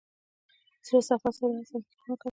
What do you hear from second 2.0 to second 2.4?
مه کوه.